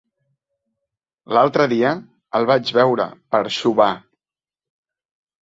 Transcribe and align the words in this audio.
L'altre 1.37 1.67
dia 1.73 1.91
el 2.41 2.49
vaig 2.53 2.73
veure 2.79 3.07
per 3.37 3.43
Xóvar. 3.59 3.93